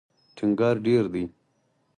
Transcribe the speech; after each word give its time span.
ټینګار 0.35 0.75
ډېر 0.85 1.03
دی. 1.13 1.23